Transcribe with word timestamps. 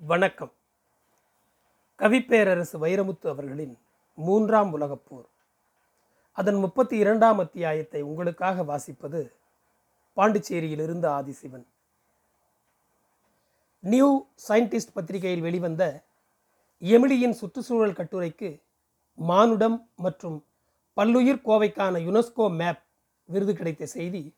வணக்கம். 0.00 0.52
கவிப்பேரரசு 1.98 2.76
வைரமுத்து 2.80 3.26
அவர்களின் 3.28 3.78
மூன்றாம் 4.14 4.72
உலகப் 4.72 5.02
போர். 5.08 5.26
அதன் 6.32 6.54
முப்பத்தி 6.54 6.96
இரண்டாம் 6.96 7.38
அத்தியாயத்தை 7.38 8.02
உங்களுக்காக 8.02 8.62
வாசிப்பது 8.62 9.32
பாண்டிச்சேரியிலிருந்து 10.16 11.08
ஆதிசிவன். 11.08 11.64
நியூ 13.80 14.26
சயின்டிஸ்ட் 14.48 14.94
பத்திரிகையில் 14.94 15.40
வெளிவந்த 15.40 16.02
எமிலியின் 16.80 17.38
சுற்றுச்சூழல் 17.40 17.98
கட்டுரைக்கு 17.98 18.62
மானுடம் 19.14 19.90
மற்றும் 19.96 20.46
பல்லுயிர் 20.96 21.44
கோவைக்கான 21.44 21.98
யுனெஸ்கோ 21.98 22.56
மேப் 22.56 22.82
விருது 23.24 23.54
கிடைத்த 23.54 23.86
செய்தி 23.86 24.34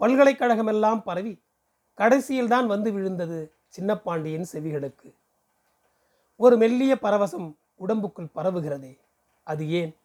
பல்கலைக்கழகமெல்லாம் 0.00 1.02
பரவி 1.02 1.42
கடைசியில்தான் 1.98 2.66
வந்து 2.66 2.92
விழுந்தது 2.92 3.54
சின்னப்பாண்டியன் 3.78 4.44
செவிகளுக்கு. 4.52 5.14
ஒரு 6.36 6.56
மெல்லிய 6.56 6.98
பரவசம் 7.02 7.54
உடம்புக்குள் 7.80 8.30
பரவுகிறதே. 8.34 8.98
அது 9.42 9.70
ஏன்? 9.70 9.96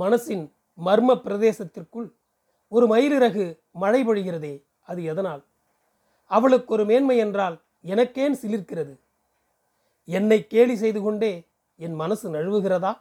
மனசின் 0.00 0.50
மர்ம 0.84 1.14
பிரதேசத்திற்குள் 1.14 2.12
ஒரு 2.68 2.86
மயிலிறகு 2.86 3.58
மழை 3.72 4.06
பொழிகிறதே. 4.06 4.62
அது 4.86 5.04
எதனால்? 5.04 5.44
அவளுக்கு 6.26 6.72
ஒரு 6.72 6.84
மேன்மை 6.84 7.16
என்றால் 7.16 7.60
எனக்கேன் 7.84 8.32
சிலிர்க்கிறது. 8.42 8.96
என்னை 10.04 10.46
கேலி 10.46 10.76
செய்து 10.76 11.02
கொண்டே 11.02 11.46
என் 11.76 11.94
மனசு 11.94 12.30
நழுவுகிறதா? 12.30 12.98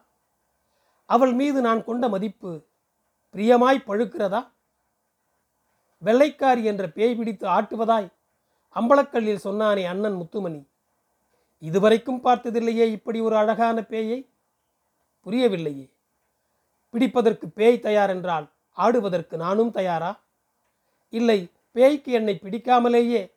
அவள் 1.06 1.34
மீது 1.34 1.62
நான் 1.62 1.84
கொண்ட 1.84 2.08
மதிப்பு 2.08 2.64
பிரியமாய் 3.34 3.84
பழுக்கிறதா? 3.88 4.48
வெள்ளைக்காரி 6.06 6.64
என்ற 6.64 6.88
பேய் 6.88 7.16
பிடித்து 7.16 7.48
ஆட்டுவதாய் 7.48 8.12
அம்பலக்கல்லில் 8.76 9.44
சொன்னானே 9.44 9.86
அண்ணன் 9.86 10.14
முத்துமணி 10.14 10.68
இதுவரைக்கும் 11.60 12.24
பார்த்ததில்லையே 12.24 12.86
இப்படி 12.92 13.20
ஒரு 13.20 13.36
அழகான 13.36 13.82
பேயை? 13.82 14.28
புரியவில்லையே. 15.26 15.90
பிடிப்பதற்கு 16.94 17.48
பேய் 17.54 17.80
தயார் 17.80 18.10
என்றால் 18.10 18.50
ஆடுவதற்கு 18.78 19.38
நானும் 19.38 19.72
தயாரா? 19.72 20.20
இல்லை 21.10 21.52
பேய்க்கு 21.72 22.12
என்னை 22.12 22.40
பிடிக்காமலேயே 22.44 23.32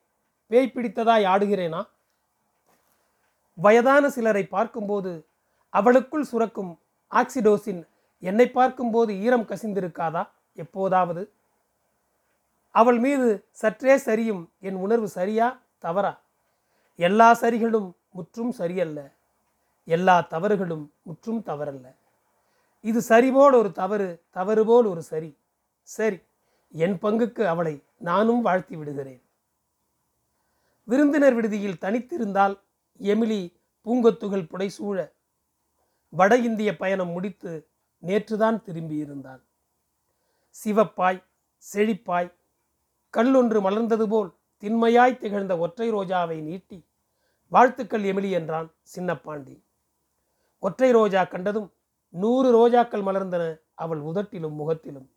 பேய் 0.47 0.73
பிடித்ததாய் 0.75 1.27
ஆடுகிறேனா? 1.35 1.89
வயதான 3.55 4.11
சிலரை 4.11 4.45
பார்க்கும்போது 4.47 5.27
அவளுக்குள் 5.69 6.25
சுரக்கும் 6.25 6.79
ஆக்சிடோசின் 7.11 7.87
என்னை 8.21 8.51
பார்க்கும்போது 8.51 9.21
ஈரம் 9.21 9.49
கசிந்திருக்காதா? 9.49 10.29
எப்போதாவது. 10.55 11.33
அவள் 12.75 12.99
மீது 12.99 13.49
சற்றே 13.53 13.97
சரியும் 13.97 14.49
என் 14.61 14.75
உணர்வு 14.75 15.09
சரியா 15.09 15.63
தவறா? 15.79 16.23
எல்லா 16.97 17.35
சரிகளும் 17.35 17.93
முற்றும் 18.11 18.53
சரியல்ல. 18.53 19.13
எல்லா 19.85 20.21
தவறுகளும் 20.21 20.93
முற்றும் 21.03 21.43
தவறல்ல. 21.47 21.87
இது 22.81 23.01
சரிபோல் 23.01 23.55
ஒரு 23.55 23.73
தவறு 23.73 24.25
தவறு 24.31 24.65
போல் 24.65 24.87
ஒரு 24.87 25.03
சரி. 25.03 25.37
சரி 25.83 26.19
என் 26.69 26.99
பங்குக்கு 27.03 27.45
அவளை 27.45 27.83
நானும் 27.99 28.43
வாழ்த்தி 28.43 28.77
விடுகிறேன். 28.77 29.23
விருந்தினர் 30.85 31.35
விடுதியில் 31.35 31.81
தனித்திருந்தால் 31.81 32.55
எமிலி 33.01 33.41
பூங்கொத்துகள் 33.87 34.49
புடைசூழ 34.51 35.13
வட 36.09 36.37
இந்திய 36.37 36.77
பயணம் 36.77 37.09
முடித்து 37.09 37.69
நேற்றுதான் 38.03 38.59
திரும்பியிருந்தான் 38.67 39.43
சிவப்பாய் 40.65 41.21
செழிப்பாய் 41.73 42.31
கல்லொன்று 43.15 43.59
மலர்ந்தது 43.61 44.07
போல் 44.07 44.31
திண்மையாய் 44.59 45.19
திகழ்ந்த 45.19 45.59
ஒற்றை 45.59 45.93
ரோஜாவை 45.93 46.43
நீட்டி 46.43 46.79
வாழ்த்துக்கள் 47.49 48.03
எமிலி 48.03 48.31
என்றான் 48.31 48.69
சின்னப்பாண்டி. 48.95 49.63
ஒற்றை 50.59 50.91
ரோஜா 50.91 51.25
கண்டதும் 51.25 51.73
நூறு 52.09 52.49
ரோஜாக்கள் 52.59 53.03
மலர்ந்தன 53.03 53.45
அவள் 53.75 54.01
உதட்டிலும் 54.01 54.55
முகத்திலும். 54.55 55.09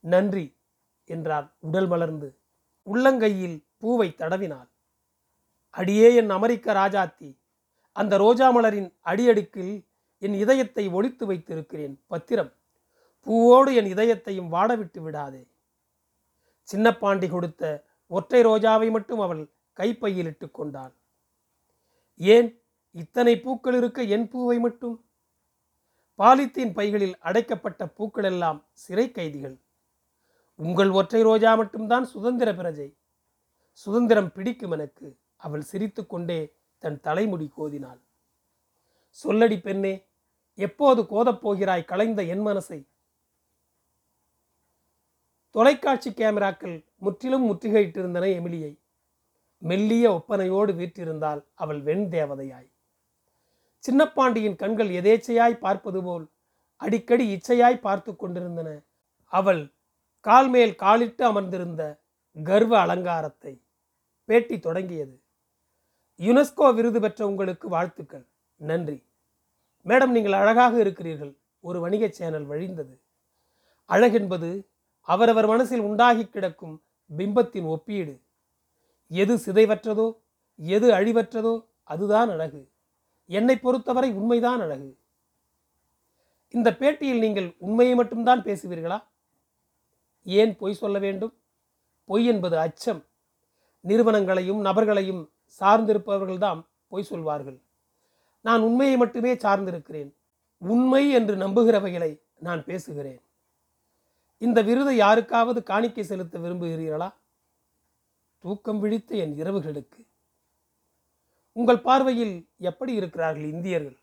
நன்றி 0.00 0.56
என்றாள் 1.04 1.46
உடல் 1.58 1.86
மலர்ந்து 1.86 2.28
உள்ளங்கையில் 2.86 3.66
பூவை 3.78 4.08
தடவினாள். 4.08 4.68
அடியே 5.70 6.14
என் 6.14 6.30
அமெரிக்க 6.30 6.72
ராஜாத்தி 6.72 7.30
அந்த 7.92 8.16
ரோஜா 8.16 8.48
மலரின் 8.56 8.90
அடியடுக்கில் 9.04 9.74
என் 10.18 10.34
இதயத்தை 10.34 10.88
ஒளித்து 10.88 11.26
வைத்திருக்கிறேன் 11.26 11.94
பத்திரம். 12.06 12.52
பூவோடு 13.26 13.74
என் 13.74 13.90
இதயத்தையும் 13.94 14.52
வாடவிட்டு 14.52 15.00
விடாதே. 15.00 15.42
சின்னப்பாண்டி 16.72 17.30
கொடுத்த 17.30 17.84
ஒற்றை 18.06 18.44
ரோஜாவை 18.44 18.90
மட்டும் 18.90 19.20
அவள் 19.20 19.50
கைப்பையில் 19.72 20.26
இட்டு 20.26 20.50
கொண்டாள். 20.50 20.92
ஏன்? 22.16 22.62
இத்தனை 22.90 23.40
பூக்கள் 23.40 23.74
இருக்க 23.74 24.02
என் 24.02 24.28
பூவை 24.28 24.58
மட்டும்? 24.58 25.04
பாலித்தீன் 26.18 26.72
பைகளில் 26.72 27.18
அடைக்கப்பட்ட 27.18 27.88
பூக்கள் 27.88 28.24
எல்லாம் 28.24 28.64
சிறை 28.72 29.10
கைதிகள். 29.10 29.60
உங்கள் 30.56 30.90
ஒற்றை 30.90 31.22
ரோஜா 31.22 31.54
மட்டும்தான் 31.54 32.04
சுதந்திர 32.04 32.52
பிரஜை. 32.52 32.96
சுதந்திரம் 33.72 34.32
பிடிக்கும் 34.32 34.70
எனக்கு 34.70 35.18
அவள் 35.36 35.60
சிரித்துக்கொண்டே 35.60 36.56
தன் 36.78 37.00
தலைமுடி 37.00 37.52
கோதினாள். 37.58 38.00
சொல்லடி 39.24 39.60
பெண்ணே 39.60 40.08
எப்போது 40.54 41.06
கோதப் 41.06 41.40
போகிறாய் 41.40 41.84
கலைந்த 41.84 42.22
என் 42.22 42.46
மனசை? 42.46 42.91
தொலைக்காட்சி 45.54 46.10
கேமராக்கள் 46.10 46.84
முற்றிலும் 46.96 47.52
முற்றுகையிட்டிருந்தன 47.52 48.26
எமிலியை. 48.38 48.78
மெல்லிய 49.58 50.12
ஒப்பனையோடு 50.12 50.72
வீற்றிருந்தால் 50.74 51.44
அவள் 51.54 51.80
வெண் 51.80 52.08
தேவதையாய். 52.10 52.70
சின்னப்பாண்டியின் 53.84 54.56
கண்கள் 54.56 54.88
எதேச்சையாய் 54.88 55.58
பார்ப்பது 55.58 56.02
போல் 56.02 56.30
அடிக்கடி 56.76 57.26
இச்சையாய் 57.36 57.80
பார்த்து 57.80 58.16
கொண்டிருந்தன. 58.16 58.82
அவள் 59.24 59.74
கால் 60.20 60.48
மேல் 60.48 60.74
காலிட்டு 60.74 61.24
அமர்ந்திருந்த 61.24 62.00
கர்வ 62.42 62.80
அலங்காரத்தை 62.80 63.62
பேட்டி 64.24 64.58
தொடங்கியது. 64.58 65.22
யுனெஸ்கோ 66.18 66.74
விருது 66.74 67.00
பெற்ற 67.00 67.26
உங்களுக்கு 67.26 67.68
வாழ்த்துக்கள். 67.68 68.28
நன்றி. 68.56 69.06
மேடம் 69.84 70.06
நீங்கள் 70.06 70.32
அழகாக 70.32 70.78
இருக்கிறீர்கள். 70.78 71.38
ஒரு 71.60 71.80
வணிக 71.80 72.08
சேனல் 72.08 72.46
வழிந்தது. 72.46 72.94
அழகென்பது 73.90 74.71
அவரவர் 75.02 75.46
மனசில் 75.46 75.80
உண்டாகி 75.80 76.24
கிடக்கும் 76.26 76.82
பிம்பத்தின் 77.16 77.64
ஒப்பீடு. 77.64 78.20
எது 79.08 79.36
சிதைவற்றதோ 79.36 80.18
எது 80.56 80.90
அழிவற்றதோ 80.90 81.64
அதுதான் 81.84 82.28
அழகு. 82.28 82.70
என்னை 83.26 83.58
பொறுத்தவரை 83.58 84.12
உண்மைதான் 84.12 84.60
அழகு. 84.60 84.98
இந்த 86.50 86.70
பேட்டியில் 86.70 87.18
நீங்கள் 87.18 87.54
உண்மையை 87.58 87.94
மட்டும்தான் 87.94 88.42
பேசுவீர்களா? 88.42 89.04
ஏன் 90.24 90.56
பொய் 90.56 90.74
சொல்ல 90.74 90.98
வேண்டும்? 90.98 91.34
பொய் 92.04 92.26
என்பது 92.26 92.58
அச்சம். 92.58 93.04
நிறுவனங்களையும் 93.88 94.64
நபர்களையும் 94.64 95.30
சார்ந்திருப்பவர்கள்தான் 95.60 96.66
பொய் 96.88 97.02
சொல்வார்கள். 97.02 97.60
நான் 98.40 98.60
உண்மையை 98.60 98.96
மட்டுமே 98.96 99.34
சார்ந்திருக்கிறேன். 99.34 100.14
உண்மை 100.58 101.10
என்று 101.10 101.36
நம்புகிறவைகளை 101.36 102.20
நான் 102.38 102.64
பேசுகிறேன். 102.64 103.20
இந்த 104.42 104.62
விருதை 104.62 104.96
யாருக்காவது 104.96 105.62
காணிக்கை 105.62 106.04
செலுத்த 106.04 106.38
விரும்புகிறீர்களா? 106.38 107.14
தூக்கம் 108.38 108.80
விழித்த 108.80 109.14
என் 109.14 109.34
இரவுகளுக்கு. 109.36 110.06
உங்கள் 111.52 111.80
பார்வையில் 111.80 112.48
எப்படி 112.58 112.92
இருக்கிறார்கள் 112.92 113.44
இந்தியர்கள்? 113.44 113.98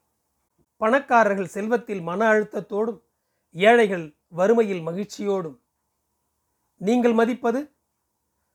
பணக்காரர்கள் 0.77 1.45
செல்வத்தில் 1.45 2.01
மன 2.01 2.31
அழுத்தத்தோடும் 2.31 3.01
ஏழைகள் 3.51 4.15
வறுமையில் 4.27 4.87
மகிழ்ச்சியோடும். 4.87 5.59
நீங்கள் 6.75 7.13
மதிப்பது? 7.13 7.71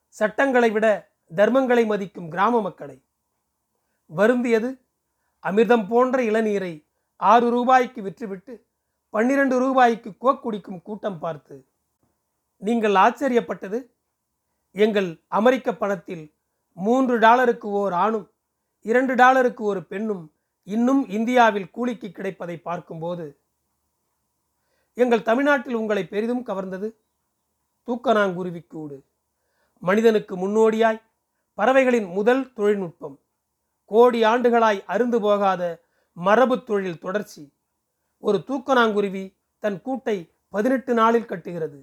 சட்டங்களை 0.08 0.70
விட 0.70 1.10
தர்மங்களை 1.36 1.86
மதிக்கும் 1.86 2.28
கிராம 2.28 2.60
மக்களை. 2.60 3.04
வருந்தியது? 4.16 4.80
அமிர்தம் 5.42 5.87
போன்ற 5.88 6.22
இளநீரை 6.22 6.87
ஆறு 7.16 7.50
ரூபாய்க்கு 7.50 8.02
விற்றுவிட்டு 8.02 8.66
பன்னிரண்டு 9.10 9.58
ரூபாய்க்கு 9.58 10.16
கோக் 10.19 10.42
குடிக்கும் 10.42 10.82
கூட்டம் 10.82 11.19
பார்த்து. 11.19 11.69
நீங்கள் 12.66 12.96
ஆச்சரியப்பட்டது? 13.05 13.78
எங்கள் 14.75 15.08
அமெரிக்க 15.38 15.69
பணத்தில் 15.75 16.25
மூன்று 16.76 17.19
டாலருக்கு 17.19 17.69
ஓர் 17.81 17.94
ஆணும் 18.05 18.26
இரண்டு 18.82 19.14
டாலருக்கு 19.14 19.62
ஒரு 19.64 19.81
பெண்ணும் 19.84 20.25
இன்னும் 20.66 21.02
இந்தியாவில் 21.08 21.70
கூலிக்கு 21.70 22.08
கிடைப்பதை 22.11 22.56
பார்க்கும்போது 22.69 23.26
எங்கள் 24.94 25.26
தமிழ்நாட்டில் 25.28 25.78
உங்களை 25.81 26.02
பெரிதும் 26.06 26.46
கவர்ந்தது. 26.46 26.88
தூக்கணாங்குருவிக்கூடு 27.88 28.96
மனிதனுக்கு 29.82 30.34
முன்னோடியாய் 30.37 31.00
பறவைகளின் 31.58 32.08
முதல் 32.08 32.44
தொழில்நுட்பம் 32.52 33.16
கோடி 33.90 34.20
ஆண்டுகளாய் 34.25 34.81
அருந்து 34.94 35.19
போகாத 35.20 35.62
மரபு 36.16 36.56
தொழில் 36.69 37.02
தொடர்ச்சி. 37.05 37.43
ஒரு 38.19 38.38
தூக்கணாங்குருவி 38.49 39.25
தன் 39.62 39.78
கூட்டை 39.87 40.16
பதினெட்டு 40.49 40.93
நாளில் 40.94 41.31
கட்டுகிறது. 41.32 41.78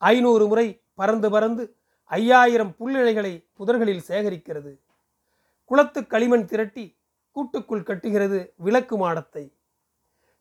ஐநூறு 0.00 0.46
முறை 0.46 0.82
பறந்து 0.94 1.30
பறந்து 1.30 1.76
ஐயாயிரம் 2.04 2.74
புல்லிழைகளை 2.80 3.32
புதர்களில் 3.58 4.06
சேகரிக்கிறது. 4.08 4.72
குளத்து 5.64 6.06
களிமண் 6.06 6.44
திரட்டி 6.44 6.98
கூட்டுக்குள் 7.30 7.82
கட்டுகிறது 7.82 8.38
விளக்கு 8.56 8.96
மாடத்தை. 8.96 9.44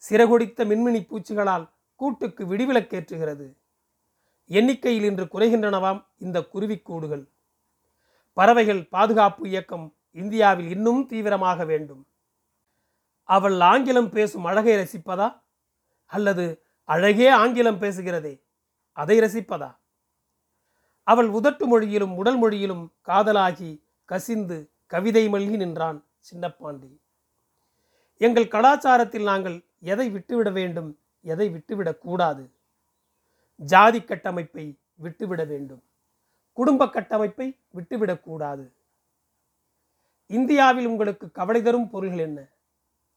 சிறகொடித்த 0.10 0.66
மின்மினி 0.66 1.02
பூச்சிகளால் 1.10 1.70
கூட்டுக்கு 1.96 2.46
விடிவிலக்கேற்றுகிறது 2.46 3.48
எண்ணிக்கையில் 4.46 5.04
இன்று 5.04 5.26
குறைகின்றனவாம் 5.26 6.06
இந்த 6.18 6.40
குருவிக்கூடுகள் 6.54 7.26
பறவைகள் 8.34 8.88
பாதுகாப்பு 8.88 9.50
இயக்கம் 9.50 9.96
இந்தியாவில் 10.12 10.70
இன்னும் 10.70 11.06
தீவிரமாக 11.06 11.66
வேண்டும். 11.66 12.08
அவள் 13.24 13.60
ஆங்கிலம் 13.60 14.10
பேசும் 14.10 14.46
அழகை 14.46 14.76
ரசிப்பதா? 14.76 15.42
அல்லது 16.06 16.64
அழகே 16.84 17.28
ஆங்கிலம் 17.28 17.82
பேசுகிறதே? 17.82 18.34
அதை 18.91 19.19
ரசிப்பதா? 19.19 19.75
அவள் 21.03 21.30
உதட்டு 21.30 21.65
மொழியிலும் 21.65 22.15
உடல் 22.15 22.38
மொழியிலும் 22.38 22.91
காதலாகி 23.07 23.81
கசிந்து 24.06 24.69
கவிதை 24.86 25.30
மல்கி 25.30 25.56
நின்றான் 25.56 26.03
சின்னப்பாண்டி. 26.31 26.97
எங்கள் 28.18 28.47
கலாச்சாரத்தில் 28.47 29.24
நாங்கள் 29.24 29.63
எதை 29.80 30.09
விட்டுவிட 30.09 30.50
வேண்டும் 30.50 31.00
எதை 31.21 31.50
விட்டுவிடக் 31.50 32.01
கூடாது? 32.01 32.51
ஜாதி 33.56 34.03
கட்டமைப்பை 34.03 34.77
விட்டுவிட 34.95 35.44
வேண்டும். 35.44 35.83
குடும்ப 36.53 36.89
கட்டமைப்பை 36.89 37.57
விட்டுவிடக்கூடாது 37.75 38.71
இந்தியாவில் 40.27 40.86
உங்களுக்கு 40.86 41.31
கவலை 41.31 41.62
தரும் 41.62 41.89
பொருள்கள் 41.89 42.18
என்ன? 42.18 42.47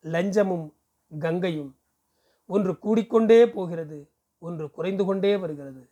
லஞ்சமும் 0.03 0.73
கங்கையும் 1.19 1.77
ஒன்று 2.47 2.73
கூடிக்கொண்டே 2.73 3.47
போகிறது. 3.47 4.12
ஒன்று 4.43 4.71
குறைந்து 4.71 5.05
கொண்டே 5.05 5.37
வருகிறது. 5.37 5.83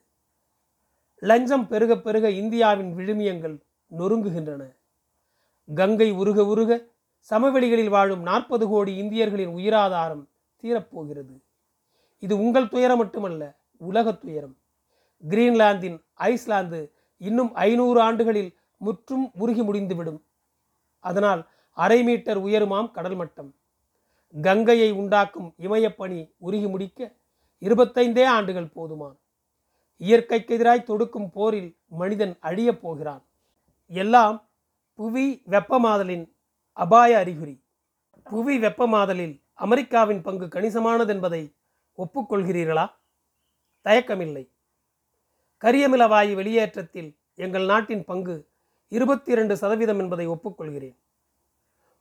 லஞ்சம் 1.18 1.68
பெருக 1.68 1.96
பெருக 1.96 2.30
இந்தியாவின் 2.30 2.96
விழுமியங்கள் 2.96 3.56
நொறுங்குகின்றன. 3.98 4.62
கங்கை 5.74 6.10
உருக 6.10 6.44
உருக 6.44 6.78
சமவெளிகளில் 7.30 7.88
வாழும் 7.88 8.22
நாற்பது 8.22 8.68
கோடி 8.68 8.92
இந்தியர்களின் 9.02 9.54
உயிராதாரம் 9.54 10.24
தீரப்போகிறது. 10.62 11.34
இது 12.18 12.38
உங்கள் 12.38 12.68
துயரம் 12.68 12.96
மட்டுமல்ல 12.96 13.42
உலக 13.76 14.12
துயரம். 14.12 14.56
கிரீன்லாந்தின் 15.28 15.98
ஐஸ்லாந்து 16.14 16.92
இன்னும் 17.18 17.54
ஐநூறு 17.54 18.00
ஆண்டுகளில் 18.00 18.50
முற்றும் 18.76 19.30
உருகி 19.34 19.62
முடிந்துவிடும். 19.62 20.20
அதனால் 21.00 21.42
அரை 21.72 22.02
மீட்டர் 22.02 22.40
உயருமாம் 22.42 22.90
கடல் 22.90 23.14
மட்டம். 23.14 23.54
கங்கையை 24.42 24.90
உண்டாக்கும் 24.92 25.54
இமயப்பணி 25.58 26.18
உருகி 26.38 26.66
முடிக்க 26.66 27.18
இருபத்தைந்தே 27.60 28.24
ஆண்டுகள் 28.24 28.72
போதுமாம் 28.76 29.18
இயற்கைக்கு 29.96 30.58
எதிராய் 30.58 30.82
தொடுக்கும் 30.82 31.30
போரில் 31.30 31.76
மனிதன் 31.86 32.38
அழியப் 32.40 32.80
போகிறான். 32.80 33.24
எல்லாம் 33.86 34.48
புவி 34.94 35.42
வெப்பமாதலின் 35.48 36.32
அபாய 36.72 37.18
அறிகுறி. 37.18 37.62
புவி 38.24 38.58
வெப்பமாதலில் 38.58 39.42
அமெரிக்காவின் 39.52 40.22
பங்கு 40.22 40.46
கணிசமானது 40.46 41.08
என்பதை 41.08 41.54
ஒப்புக்கொள்கிறீர்களா? 41.98 42.86
தயக்கமில்லை. 43.84 44.50
கரியமில 45.60 46.08
வாயு 46.08 46.34
வெளியேற்றத்தில் 46.34 47.18
எங்கள் 47.34 47.64
நாட்டின் 47.64 48.04
பங்கு 48.04 48.48
இருபத்தி 48.88 49.32
இரண்டு 49.32 49.56
சதவீதம் 49.56 49.98
என்பதை 49.98 50.28
ஒப்புக்கொள்கிறேன். 50.28 50.96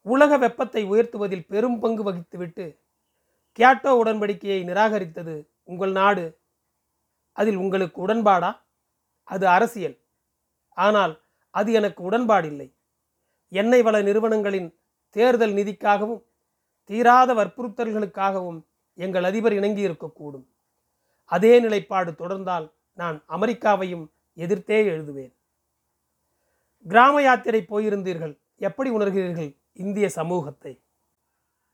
உலக 0.01 0.37
வெப்பத்தை 0.37 0.85
உயர்த்துவதில் 0.85 1.47
பெரும் 1.47 1.79
பங்கு 1.79 2.13
வகித்துவிட்டு 2.13 2.79
கியாட்டோ 3.57 3.91
உடன்படிக்கையை 4.03 4.63
நிராகரித்தது 4.63 5.49
உங்கள் 5.63 5.91
நாடு. 5.91 6.39
அதில் 7.31 7.55
உங்களுக்கு 7.55 8.07
உடன்பாடா? 8.07 8.59
அது 9.23 9.47
அரசியல். 9.47 9.97
ஆனால் 10.71 11.21
அது 11.49 11.73
எனக்கு 11.73 12.11
உடன்பாடில்லை. 12.11 12.73
எண்ணெய் 13.49 13.81
வள 13.81 14.01
நிறுவனங்களின் 14.01 14.79
தேர்தல் 15.09 15.53
நிதிக்காகவும் 15.53 16.23
தீராத 16.83 17.33
வற்புறுத்தல்களுக்காகவும் 17.33 18.61
எங்கள் 18.93 19.23
அதிபர் 19.23 19.53
இணங்கி 19.53 19.87
இருக்கக்கூடும் 19.87 20.45
அதே 21.25 21.59
நிலைப்பாடு 21.59 22.11
தொடர்ந்தால் 22.11 22.73
நான் 22.93 23.23
அமெரிக்காவையும் 23.27 24.05
எதிர்த்தே 24.33 24.89
எழுதுவேன். 24.89 25.33
கிராம 26.85 27.21
யாத்திரை 27.21 27.65
போயிருந்தீர்கள். 27.69 28.39
எப்படி 28.55 28.89
உணர்கிறீர்கள் 28.89 29.57
இந்திய 29.73 30.09
சமூகத்தை? 30.09 30.83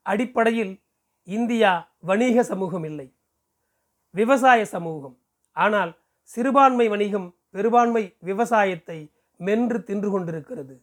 அடிப்படையில் 0.01 0.84
இந்தியா 1.27 1.71
வணிக 1.99 2.43
சமூகம் 2.43 2.83
இல்லை. 2.83 3.13
விவசாய 4.09 4.65
சமூகம். 4.65 5.17
ஆனால் 5.51 5.91
சிறுபான்மை 6.21 6.87
வணிகம் 6.87 7.35
பெரும்பான்மை 7.49 8.15
விவசாயத்தை 8.19 9.11
மென்று 9.39 9.83
தின்று 9.83 10.11
கொண்டிருக்கிறது. 10.11 10.75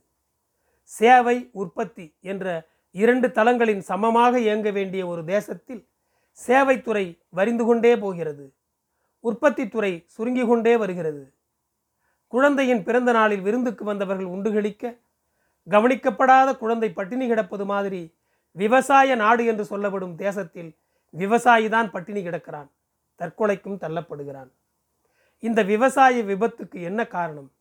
சேவை 0.85 1.51
உற்பத்தி 1.53 2.15
என்ற 2.21 2.71
இரண்டு 2.91 3.29
தளங்களின் 3.29 3.81
சமமாக 3.81 4.41
இயங்க 4.41 4.71
வேண்டிய 4.71 5.07
ஒரு 5.07 5.25
தேசத்தில் 5.25 5.83
சேவைத்துறை 6.39 7.19
வரிந்து 7.29 7.65
கொண்டே 7.65 7.97
போகிறது. 7.97 8.53
உற்பத்தித்துறை 9.25 10.05
சுருங்கி 10.07 10.47
கொண்டே 10.47 10.77
வருகிறது. 10.77 11.33
குழந்தையின் 12.29 12.83
பிறந்த 12.83 13.13
நாளில் 13.13 13.41
விருந்துக்கு 13.41 13.85
வந்தவர்கள் 13.85 14.27
உண்டுகளிக்க 14.27 15.01
கவனிக்கப்படாத 15.71 16.59
குழந்தை 16.59 16.93
பட்டினி 16.93 17.27
கிடப்பது 17.27 17.65
மாதிரி 17.65 18.15
விவசாய 18.53 19.15
நாடு 19.15 19.47
என்று 19.47 19.65
சொல்லப்படும் 19.65 20.17
தேசத்தில் 20.17 20.79
விவசாயி 21.11 21.69
தான் 21.69 21.91
பட்டினி 21.91 22.23
கிடக்கிறான். 22.23 22.71
தற்கொலைக்கும் 23.19 23.79
தள்ளப்படுகிறான். 23.81 24.51
இந்த 25.39 25.63
விவசாய 25.63 26.23
விபத்துக்கு 26.23 26.83
என்ன 26.83 27.07
காரணம்? 27.07 27.53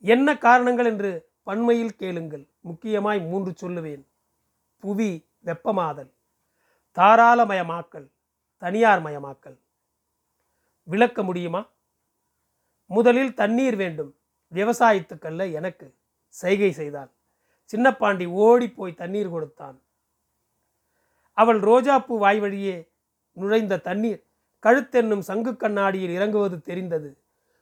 என்ன 0.00 0.38
காரணங்கள் 0.38 0.84
என்று 0.84 1.28
பன்மையில் 1.42 1.96
கேளுங்கள். 1.96 2.48
முக்கியமாய் 2.60 3.20
மூன்று 3.20 3.50
சொல்லுவேன். 3.50 4.06
புவி 4.78 5.28
வெப்பமாதல் 5.44 6.12
தாராளமயமாக்கல் 6.94 8.08
தனியார் 8.56 9.02
மயமாக்கல் 9.02 9.58
விளக்க 10.82 11.22
முடியுமா? 11.22 11.68
முதலில் 12.86 13.34
தண்ணீர் 13.34 13.76
வேண்டும். 13.76 14.16
விவசாயத்துக்கல்ல 14.52 15.52
எனக்கு. 15.52 15.94
செய்கை 16.28 16.72
செய்தால். 16.72 17.10
சின்னப்பாண்டி 17.74 18.26
ஓடி 18.26 18.70
போய் 18.70 18.94
தண்ணீர் 18.94 19.30
கொடுத்தான். 19.30 19.82
அவள் 21.32 21.60
ரோஜாப்பூ 21.60 22.18
வாய் 22.18 22.40
வழியே 22.40 22.90
நுழைந்த 23.32 23.78
தண்ணீர் 23.78 24.22
கழுத்தென்னும் 24.62 25.18
சங்கு 25.18 25.56
கண்ணாடியில் 25.56 26.10
இறங்குவது 26.10 26.60
தெரிந்தது. 26.60 27.10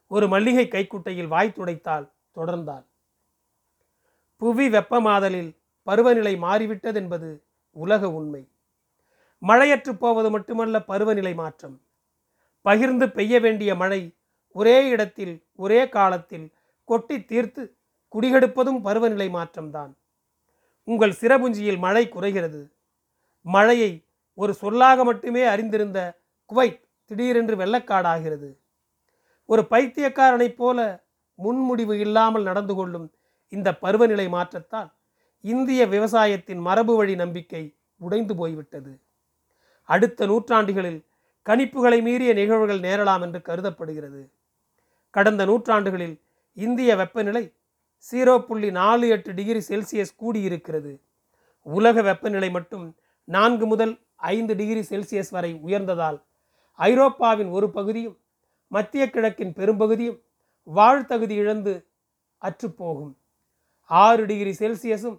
ஒரு 0.07 0.27
மல்லிகை 0.27 0.67
கைக்குட்டையில் 0.67 1.27
வாய் 1.27 1.55
துடைத்தால் 1.55 2.11
தொடர்ந்தாள். 2.35 2.85
புவி 4.37 4.69
வெப்பமாதலில் 4.69 5.57
பருவநிலை 5.83 6.35
மாறிவிட்டதென்பது 6.35 7.41
உலக 7.71 8.11
உண்மை. 8.11 8.49
மழையற்று 9.47 9.93
போவது 9.93 10.29
மட்டுமல்ல 10.29 10.81
பருவநிலை 10.81 11.33
மாற்றம். 11.33 11.81
பகிர்ந்து 12.61 13.11
பெய்ய 13.11 13.39
வேண்டிய 13.39 13.75
மழை 13.75 14.15
ஒரே 14.51 14.87
இடத்தில் 14.87 15.45
ஒரே 15.55 15.89
காலத்தில் 15.89 16.53
கொட்டி 16.83 17.25
தீர்த்து 17.25 17.63
குடிகெடுப்பதும் 18.15 18.81
பருவநிலை 18.81 19.29
மாற்றம்தான். 19.29 19.93
உங்கள் 20.83 21.15
சிறபுஞ்சியில் 21.19 21.77
மழை 21.77 22.09
குறைகிறது. 22.09 22.71
மழையை 23.41 24.05
ஒரு 24.33 24.53
சொல்லாக 24.53 25.03
மட்டுமே 25.03 25.43
அறிந்திருந்த 25.43 26.19
குவைத் 26.45 26.79
திடீரென்று 27.05 27.55
வெள்ளக்காடாகிறது. 27.55 28.57
ஒரு 29.45 29.61
பைத்தியக்காரனைப் 29.69 30.55
போல 30.55 31.03
முன்முடிவு 31.43 31.93
இல்லாமல் 31.93 32.43
நடந்து 32.43 32.75
கொள்ளும் 32.75 33.11
இந்த 33.49 33.75
பருவநிலை 33.75 34.29
மாற்றத்தால் 34.29 34.93
இந்திய 35.41 35.87
விவசாயத்தின் 35.87 36.57
மரபு 36.57 36.95
வழி 36.95 37.15
நம்பிக்கை 37.15 37.75
உடைந்து 37.97 38.35
போய்விட்டது. 38.35 38.99
அடுத்த 39.83 40.25
நூற்றாண்டுகளில் 40.25 41.05
கணிப்புகளை 41.45 42.01
மீறிய 42.01 42.33
நிகழ்வுகள் 42.33 42.79
நேரலாம் 42.79 43.21
என்று 43.21 43.41
கருதப்படுகிறது. 43.41 44.31
கடந்த 45.09 45.45
நூற்றாண்டுகளில் 45.45 46.21
இந்திய 46.53 46.95
வெப்பநிலை 46.95 47.53
ஜீரோ 48.11 48.33
புள்ளி 48.39 48.71
நாலு 48.71 49.09
எட்டு 49.09 49.33
டிகிரி 49.33 49.61
செல்சியஸ் 49.67 50.11
கூடியிருக்கிறது. 50.21 50.91
உலக 51.61 52.01
வெப்பநிலை 52.01 52.49
மட்டும் 52.49 52.85
நான்கு 53.23 53.65
முதல் 53.65 53.93
ஐந்து 54.15 54.55
டிகிரி 54.55 54.79
செல்சியஸ் 54.89 55.31
வரை 55.31 55.51
உயர்ந்ததால் 55.53 56.17
ஐரோப்பாவின் 56.79 57.49
ஒரு 57.49 57.69
பகுதியும் 57.69 58.17
மத்திய 58.67 59.09
கிழக்கின் 59.09 59.53
பெரும்பகுதியும் 59.53 60.19
வாழ்த்தகுதி 60.67 61.35
இழந்து 61.35 61.73
அற்றுப்போகும். 62.41 63.13
ஆறு 63.83 64.25
டிகிரி 64.25 64.53
செல்சியஸும் 64.59 65.17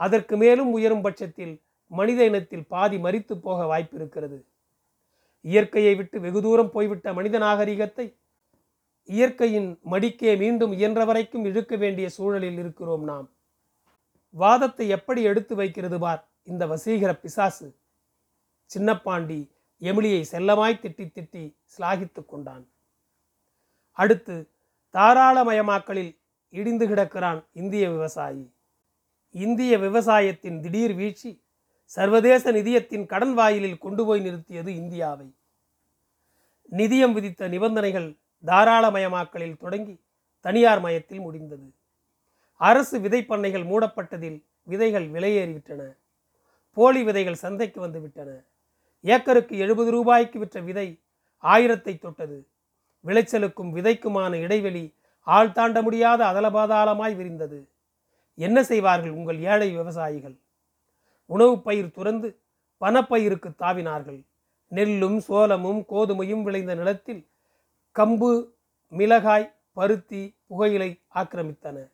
அதற்கு 0.00 0.36
மேலும் 0.36 0.72
உயரும் 0.72 1.00
பட்சத்தில் 1.00 1.54
மனித 1.86 2.24
இனத்தில் 2.24 2.66
பாதி 2.66 2.96
மறித்து 2.96 3.34
போக 3.34 3.58
வாய்ப்பிருக்கிறது. 3.72 4.38
இயற்கையை 5.40 5.94
விட்டு 5.94 6.20
வெகு 6.20 6.42
தூரம் 6.42 6.70
போய்விட்ட 6.70 7.12
மனித 7.12 7.38
நாகரிகத்தை 7.38 8.06
இயற்கையின் 9.06 9.78
மடிக்கே 9.90 10.38
மீண்டும் 10.38 10.72
இயன்ற 10.72 11.04
வரைக்கும் 11.04 11.44
இழுக்க 11.44 11.76
வேண்டிய 11.76 12.08
சூழலில் 12.08 12.58
இருக்கிறோம் 12.58 13.04
நாம். 13.04 13.30
வாதத்தை 14.30 14.88
எப்படி 14.88 15.22
எடுத்து 15.22 15.54
வைக்கிறது 15.54 15.98
பார் 15.98 16.28
இந்த 16.42 16.66
வசீகர 16.66 17.12
பிசாசு? 17.12 17.76
சின்னப்பாண்டி 18.74 19.50
எமிலியை 19.80 20.24
செல்லமாய் 20.30 20.80
திட்டி 20.82 21.06
திட்டி 21.14 21.56
சிலாகித்து 21.76 22.26
கொண்டான். 22.26 22.68
அடுத்து 23.92 24.50
தாராளமயமாக்கலில் 24.92 26.18
இடிந்து 26.48 26.86
கிடக்கிறான் 26.86 27.44
இந்திய 27.52 27.90
விவசாயி. 27.90 28.54
இந்திய 29.30 29.78
விவசாயத்தின் 29.78 30.60
திடீர் 30.60 30.94
வீழ்ச்சி 30.94 31.42
சர்வதேச 31.84 32.52
நிதியத்தின் 32.52 33.06
கடன் 33.06 33.34
வாயிலில் 33.34 33.78
கொண்டு 33.78 34.04
போய் 34.06 34.20
நிறுத்தியது 34.20 34.68
இந்தியாவை. 34.68 35.34
நிதியம் 36.70 37.12
விதித்த 37.12 37.48
நிபந்தனைகள் 37.48 38.16
தாராளமயமாக்கலில் 38.46 39.56
தொடங்கி 39.56 40.00
தனியார் 40.40 40.80
மயத்தில் 40.80 41.20
முடிந்தது. 41.20 41.72
அரசு 42.56 43.00
விதை 43.00 43.24
பண்ணைகள் 43.24 43.66
மூடப்பட்டதில் 43.66 44.42
விதைகள் 44.62 45.10
விலையேறிவிட்டன. 45.10 45.96
போலி 46.72 47.02
விதைகள் 47.02 47.34
சந்தைக்கு 47.34 47.86
வந்துவிட்டன. 47.86 48.44
ஏக்கருக்கு 49.02 49.58
எழுபது 49.58 49.90
ரூபாய்க்கு 49.90 50.38
விற்ற 50.38 50.60
விதை 50.60 51.00
ஆயிரத்தை 51.42 51.98
தொட்டது. 51.98 52.46
விளைச்சலுக்கும் 53.04 53.72
விதைக்குமான 53.72 54.32
இடைவெளி 54.32 54.94
ஆள் 55.20 55.52
தாண்ட 55.52 55.82
முடியாத 55.82 56.24
அதலபாதாளமாய் 56.24 57.16
விரிந்தது. 57.16 57.68
என்ன 58.34 58.64
செய்வார்கள் 58.64 59.10
உங்கள் 59.10 59.40
ஏழை 59.40 59.70
விவசாயிகள்? 59.70 60.36
உணவுப் 61.26 61.64
பயிர் 61.64 61.90
துறந்து 61.90 62.38
பணப்பயிருக்கு 62.80 63.52
தாவினார்கள். 63.58 64.24
நெல்லும் 64.68 65.20
சோளமும் 65.20 65.84
கோதுமையும் 65.88 66.42
விளைந்த 66.42 66.74
நிலத்தில் 66.74 67.26
கம்பு 67.96 68.48
மிளகாய் 68.88 69.54
பருத்தி 69.72 70.36
புகையிலை 70.46 71.00
ஆக்கிரமித்தன. 71.14 71.90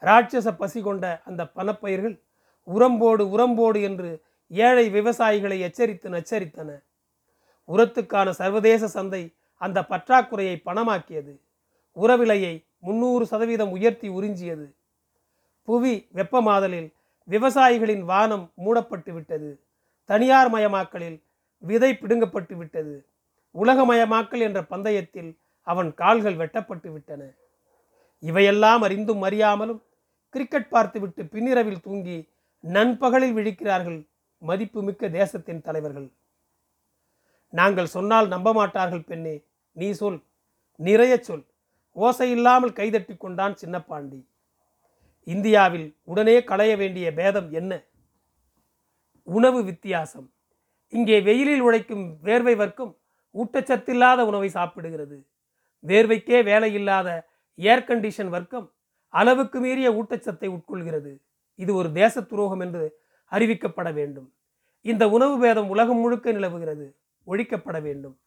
ராட்சச 0.00 0.56
பசி 0.56 0.82
கொண்ட 0.82 1.22
அந்த 1.24 1.44
பணப்பயிர்கள் 1.44 2.20
உரம்போடு 2.66 3.24
உரம்போடு 3.34 3.82
என்று 3.82 4.22
ஏழை 4.48 4.90
விவசாயிகளை 4.90 5.58
எச்சரித்து 5.60 6.10
நச்சரித்தன. 6.10 6.82
உரத்துக்கான 7.68 8.30
சர்வதேச 8.30 8.88
சந்தை 8.88 9.34
அந்த 9.56 9.80
பற்றாக்குறையை 9.80 10.62
பணமாக்கியது. 10.64 11.38
உரவிலையை 11.96 12.64
முன்னூறு 12.78 13.26
சதவீதம் 13.26 13.70
உயர்த்தி 13.70 14.08
உறிஞ்சியது. 14.08 14.74
புவி 15.62 16.08
வெப்பமாதலில் 16.14 16.92
விவசாயிகளின் 17.28 18.00
வானம் 18.00 18.52
மூடப்பட்டு 18.54 19.12
விட்டது. 19.12 19.60
தனியார் 20.04 20.52
மயமாக்கலில் 20.52 21.22
விதை 21.58 21.92
பிடுங்கப்பட்டு 21.92 22.54
விட்டது. 22.54 23.06
உலகமயமாக்கல் 23.54 24.40
என்ற 24.40 24.62
பந்தயத்தில் 24.62 25.38
அவன் 25.62 25.94
கால்கள் 25.94 26.36
வெட்டப்பட்டு 26.36 26.92
விட்டன. 26.92 27.22
இவையெல்லாம் 28.18 28.82
அறிந்தும் 28.82 29.22
அறியாமலும் 29.22 29.82
கிரிக்கெட் 30.30 30.68
பார்த்துவிட்டு 30.68 31.24
பின்னிரவில் 31.24 31.80
தூங்கி 31.80 32.30
நண்பகலில் 32.60 33.36
விழிக்கிறார்கள் 33.36 34.08
மதிப்புமிக்க 34.38 35.08
தேசத்தின் 35.08 35.62
தலைவர்கள். 35.62 36.12
நாங்கள் 37.48 37.86
சொன்னால் 37.86 38.28
நம்ப 38.28 38.52
மாட்டார்கள் 38.52 39.04
பெண்ணே 39.04 39.44
நீ 39.72 39.92
சொல் 39.92 40.24
நிறைய 40.76 41.16
சொல் 41.18 41.44
ஓசை 41.92 42.30
இல்லாமல் 42.30 42.72
கைதட்டி 42.72 43.16
கொண்டான் 43.16 43.54
சின்னப்பாண்டி. 43.62 44.26
இந்தியாவில் 45.22 45.96
உடனே 46.02 46.44
களைய 46.44 46.76
வேண்டிய 46.76 47.12
பேதம் 47.12 47.50
என்ன? 47.50 47.72
உணவு 49.22 49.64
வித்தியாசம். 49.64 50.32
இங்கே 50.88 51.20
வெயிலில் 51.20 51.60
உழைக்கும் 51.60 52.18
வேர்வை 52.22 52.56
வர்க்கும் 52.56 52.96
ஊட்டச்சத்தில்லாத 53.34 54.20
உணவை 54.20 54.48
சாப்பிடுகிறது. 54.48 55.16
வேர்வைக்கே 55.86 56.44
வேலை 56.44 56.72
இல்லாத 56.72 57.08
ஏர் 57.54 57.86
கண்டிஷன் 57.88 58.28
வர்க்கம் 58.28 58.72
அளவுக்கு 59.08 59.60
மீறிய 59.60 59.90
ஊட்டச்சத்தை 59.92 60.48
உட்கொள்கிறது. 60.56 61.12
இது 61.54 61.74
ஒரு 61.74 61.92
தேச 61.92 62.22
துரோகம் 62.22 62.60
என்று 62.60 62.98
அறிவிக்கப்பட 63.30 63.92
வேண்டும். 63.92 64.32
இந்த 64.80 65.08
உணவு 65.08 65.38
பேதம் 65.38 65.68
உலகம் 65.68 65.96
முழுக்க 65.96 66.32
நிலவுகிறது. 66.32 66.96
ஒழிக்கப்பட 67.26 67.82
வேண்டும். 67.82 68.18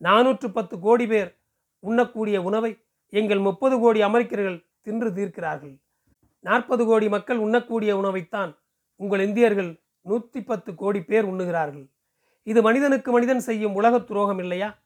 நானூற்று 0.00 0.48
பத்து 0.48 0.78
கோடி 0.80 1.06
பேர் 1.06 1.30
உண்ணக்கூடிய 1.80 2.42
உணவை 2.42 2.78
எங்கள் 3.08 3.38
முப்பது 3.38 3.78
கோடி 3.78 4.00
அமெரிக்கர்கள் 4.02 4.64
தின்று 4.82 5.10
தீர்க்கிறார்கள். 5.10 5.74
நாற்பது 6.40 6.84
கோடி 6.84 7.08
மக்கள் 7.08 7.36
உண்ணக்கூடிய 7.36 7.96
உணவைத்தான் 7.96 8.56
உங்கள் 8.96 9.20
இந்தியர்கள் 9.20 9.80
நூற்றி 10.00 10.42
பத்து 10.42 10.74
கோடி 10.74 11.02
பேர் 11.02 11.24
உண்ணுகிறார்கள். 11.24 11.86
இது 12.46 12.62
மனிதனுக்கு 12.62 13.12
மனிதன் 13.12 13.40
செய்யும் 13.40 13.74
உலகத் 13.74 14.06
துரோகம் 14.06 14.38
இல்லையா? 14.38 14.82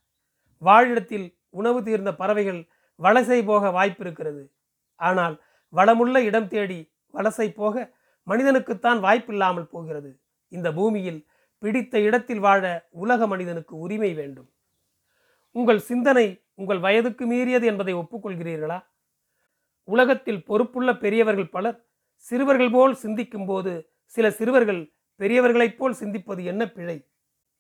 வாழிடத்தில் 0.63 1.37
உணவு 1.51 1.83
தீர்ந்த 1.83 2.15
பறவைகள் 2.15 2.69
வலசை 3.03 3.45
போக 3.45 3.69
வாய்ப்பிருக்கிறது. 3.69 4.51
ஆனால் 4.95 5.43
வளமுள்ள 5.69 6.23
இடம் 6.23 6.49
தேடி 6.49 6.93
வலசை 7.13 7.55
போக 7.55 7.95
மனிதனுக்குத்தான் 8.27 9.01
வாய்ப்பில்லாமல் 9.01 9.67
போகிறது. 9.67 10.21
இந்த 10.49 10.73
பூமியில் 10.73 11.27
பிடித்த 11.59 12.01
இடத்தில் 12.01 12.39
வாழ 12.39 12.87
உலக 12.91 13.27
மனிதனுக்கு 13.27 13.79
உரிமை 13.79 14.15
வேண்டும். 14.15 14.51
உங்கள் 15.51 15.79
சிந்தனை 15.79 16.45
உங்கள் 16.55 16.79
வயதுக்கு 16.79 17.27
மீறியது 17.27 17.65
என்பதை 17.65 17.95
ஒப்புக்கொள்கிறீர்களா? 17.95 18.85
உலகத்தில் 19.85 20.45
பொறுப்புள்ள 20.45 20.97
பெரியவர்கள் 20.97 21.49
பலர் 21.49 21.85
சிறுவர்கள் 22.17 22.71
போல் 22.71 22.95
சிந்திக்கும் 22.95 23.47
போது 23.47 23.91
சில 24.05 24.31
சிறுவர்கள் 24.31 24.93
பெரியவர்களைப் 25.19 25.77
போல் 25.77 25.97
சிந்திப்பது 26.01 26.45
என்ன 26.45 26.71
பிழை? 26.71 27.10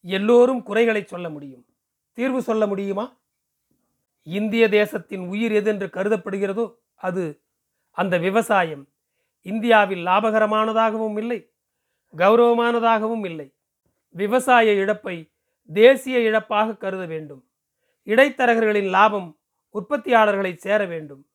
எல்லோரும் 0.00 0.62
குறைகளை 0.62 1.04
சொல்ல 1.04 1.28
முடியும். 1.28 1.66
தீர்வு 2.12 2.42
சொல்ல 2.42 2.66
முடியுமா? 2.66 3.18
இந்திய 4.22 4.68
தேசத்தின் 4.68 5.28
உயிர் 5.28 5.52
எதென்று 5.52 5.90
கருதப்படுகிறதோ 5.90 6.74
அது 6.94 7.40
அந்த 7.90 8.18
விவசாயம். 8.18 8.88
இந்தியாவில் 9.42 10.06
லாபகரமானதாகவும் 10.06 11.18
இல்லை 11.18 11.52
கௌரவமானதாகவும் 12.16 13.24
இல்லை. 13.24 13.54
விவசாய 14.08 14.72
இழப்பை 14.72 15.32
தேசிய 15.72 16.18
இழப்பாக 16.18 16.76
கருத 16.76 17.06
வேண்டும். 17.06 17.48
இடைத்தரகர்களின் 18.04 18.88
லாபம் 18.88 19.38
உற்பத்தியாளர்களை 19.74 20.56
சேர 20.56 20.84
வேண்டும். 20.84 21.26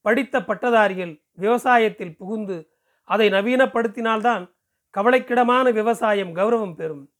படித்த 0.00 0.40
பட்டதாரிகள் 0.40 1.22
விவசாயத்தில் 1.38 2.16
புகுந்து 2.16 2.70
அதை 3.04 3.28
நவீனப்படுத்தினால்தான் 3.28 4.54
கவலைக்கிடமான 4.94 5.72
விவசாயம் 5.72 6.36
கௌரவம் 6.36 6.74
பெறும். 6.74 7.12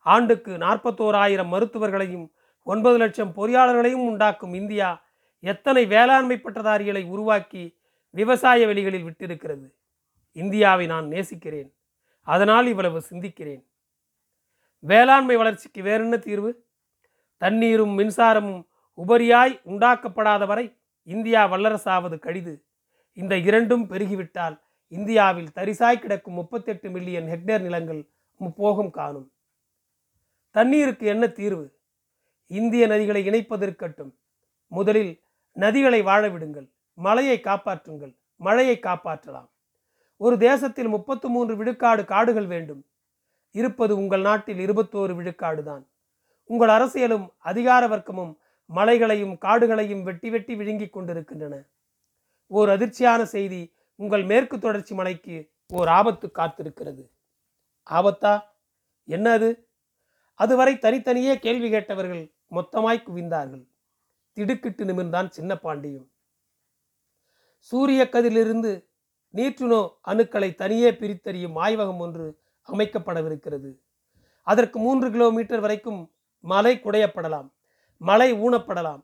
ஆண்டுக்கு 0.00 0.56
நாற்பத்தோராயிரம் 0.56 1.48
மருத்துவர்களையும் 1.48 2.26
ஒன்பது 2.62 2.98
லட்சம் 2.98 3.32
பொறியாளர்களையும் 3.36 4.06
உண்டாக்கும் 4.06 4.54
இந்தியா 4.54 5.04
எத்தனை 5.40 5.86
வேளாண்மை 5.86 6.38
பட்டதாரிகளை 6.38 7.04
உருவாக்கி 7.04 7.78
விவசாய 8.10 8.66
வெளிகளில் 8.66 9.06
விட்டிருக்கிறது? 9.06 9.66
இந்தியாவை 10.32 10.86
நான் 10.86 11.08
நேசிக்கிறேன். 11.08 11.74
அதனால் 12.22 12.66
இவ்வளவு 12.66 13.02
சிந்திக்கிறேன். 13.10 13.68
வேளாண்மை 14.78 15.36
வளர்ச்சிக்கு 15.36 15.82
வேறென்ன 15.82 16.16
தீர்வு? 16.16 16.66
தண்ணீரும் 17.36 17.98
மின்சாரமும் 17.98 18.68
உபரியாய் 19.06 19.60
உண்டாக்கப்படாத 19.66 20.46
வரை 20.46 20.76
இந்தியா 21.02 21.52
வல்லரசாவது 21.52 22.18
கடிது. 22.18 22.62
இந்த 23.12 23.36
இரண்டும் 23.36 23.88
பெருகிவிட்டால் 23.90 24.60
இந்தியாவில் 24.88 25.48
தரிசாய் 25.54 25.98
கிடக்கும் 25.98 26.34
முப்பத்தெட்டு 26.34 26.90
மில்லியன் 26.90 27.26
ஹெக்டேர் 27.26 27.60
நிலங்கள் 27.60 28.08
முப்போகம் 28.36 28.90
காணும். 28.90 29.32
தண்ணீருக்கு 30.50 31.06
என்ன 31.06 31.28
தீர்வு? 31.28 31.78
இந்திய 32.46 32.86
நதிகளை 32.86 33.28
இணைப்பதற்கட்டும். 33.28 34.12
முதலில் 34.66 35.20
நதிகளை 35.52 36.02
வாழ 36.02 36.28
விடுங்கள். 36.28 36.70
மலையை 36.94 37.40
காப்பாற்றுங்கள். 37.44 38.16
மழையை 38.36 38.78
காப்பாற்றலாம். 38.82 39.50
ஒரு 40.16 40.38
தேசத்தில் 40.38 40.88
முப்பத்து 40.88 41.28
மூன்று 41.28 41.56
விழுக்காடு 41.56 42.04
காடுகள் 42.04 42.46
வேண்டும். 42.46 42.86
இருப்பது 43.50 43.96
உங்கள் 43.96 44.20
நாட்டில் 44.20 44.58
இருபத்தோரு 44.66 45.14
விழுக்காடு 45.14 45.62
தான் 45.62 45.88
உங்கள் 46.44 46.68
அரசியலும் 46.68 47.28
அதிகார 47.38 47.88
வர்க்கமும் 47.88 48.36
மலைகளையும் 48.64 49.38
காடுகளையும் 49.40 50.02
வெட்டி 50.02 50.30
வெட்டி 50.30 50.56
விழுங்கிக் 50.56 50.92
கொண்டிருக்கின்றன. 50.92 51.64
ஓர் 52.46 52.68
அதிர்ச்சியான 52.68 53.22
செய்தி 53.22 53.74
உங்கள் 53.94 54.24
மேற்கு 54.24 54.58
தொடர்ச்சி 54.58 54.94
மலைக்கு 54.94 55.50
ஓர் 55.68 55.88
ஆபத்து 55.88 56.30
காத்திருக்கிறது. 56.34 57.10
ஆபத்தா? 57.90 58.42
என்ன 59.04 59.30
அது? 59.30 59.69
அதுவரை 60.42 60.74
தனித்தனியே 60.78 61.38
கேள்வி 61.38 61.68
கேட்டவர்கள் 61.70 62.24
மொத்தமாய் 62.56 63.06
குவிந்தார்கள். 63.06 63.64
திடுக்கிட்டு 64.36 64.84
நிமிர்ந்தான் 64.84 65.28
சின்ன 65.36 65.52
பாண்டியும். 65.64 66.06
சூரிய 67.58 68.02
கதிலிருந்து 68.08 68.70
நீற்றுணோ 69.34 69.80
அணுக்களை 70.10 70.48
தனியே 70.54 70.90
பிரித்தறியும் 70.90 71.56
ஆய்வகம் 71.64 72.00
ஒன்று 72.04 72.26
அமைக்கப்படவிருக்கிறது. 72.68 73.70
அதற்கு 74.42 74.78
மூன்று 74.78 75.08
கிலோமீட்டர் 75.10 75.60
வரைக்கும் 75.60 76.00
மலை 76.40 76.74
குடையப்படலாம் 76.76 77.48
மலை 78.00 78.28
ஊனப்படலாம் 78.44 79.02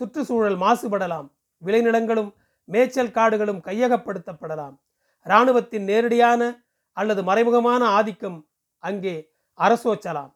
சுற்றுச்சூழல் 0.00 0.58
மாசுபடலாம் 0.58 1.28
விளைநிலங்களும் 1.62 2.30
மேய்ச்சல் 2.68 3.14
காடுகளும் 3.16 3.64
கையகப்படுத்தப்படலாம். 3.68 4.76
இராணுவத்தின் 5.26 5.86
நேரடியான 5.90 6.42
அல்லது 6.96 7.22
மறைமுகமான 7.22 7.82
ஆதிக்கம் 7.98 8.38
அங்கே 8.78 9.16
அரசோச்சலாம். 9.58 10.32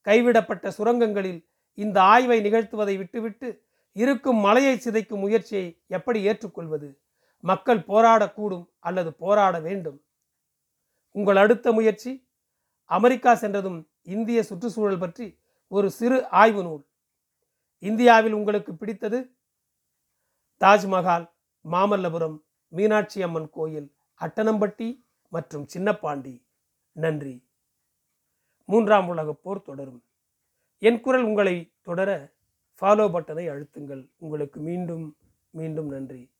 கைவிடப்பட்ட 0.00 0.70
சுரங்கங்களில் 0.70 1.48
இந்த 1.74 2.02
ஆய்வை 2.02 2.40
நிகழ்த்துவதை 2.40 2.96
விட்டுவிட்டு 2.96 3.64
இருக்கும் 3.92 4.36
மலையை 4.36 4.76
சிதைக்கும் 4.76 5.18
முயற்சியை 5.18 5.82
எப்படி 5.86 6.22
ஏற்றுக்கொள்வது? 6.22 7.00
மக்கள் 7.40 7.78
போராடக்கூடும் 7.78 8.70
அல்லது 8.78 9.14
போராட 9.14 9.60
வேண்டும்? 9.60 10.02
உங்கள் 11.10 11.36
அடுத்த 11.36 11.72
முயற்சி? 11.72 12.28
அமெரிக்கா 12.84 13.34
சென்றதும் 13.34 13.90
இந்திய 14.02 14.42
சுற்றுச்சூழல் 14.42 14.98
பற்றி 14.98 15.38
ஒரு 15.68 15.90
சிறு 15.90 16.28
ஆய்வு 16.28 16.62
நூல். 16.62 16.86
இந்தியாவில் 17.78 18.32
உங்களுக்கு 18.32 18.74
பிடித்தது? 18.74 19.34
தாஜ்மஹால் 20.60 21.30
மாமல்லபுரம் 21.64 22.38
மீனாட்சி 22.68 23.22
அம்மன் 23.22 23.50
கோயில் 23.50 23.94
அட்டனம்பட்டி 24.20 25.04
மற்றும் 25.28 25.66
சின்னப்பாண்டி. 25.74 26.44
நன்றி. 26.92 27.49
மூன்றாம் 28.70 29.08
உலகப் 29.08 29.42
போர் 29.42 29.62
தொடரும். 29.62 30.02
என் 30.78 31.00
குரல் 31.00 31.22
உங்களை 31.22 31.72
தொடர 31.82 32.32
ஃபாலோ 32.80 33.06
பட்டனை 33.08 33.46
அழுத்துங்கள். 33.48 34.10
உங்களுக்கு 34.18 34.60
மீண்டும் 34.60 35.16
மீண்டும் 35.50 35.88
நன்றி. 35.88 36.30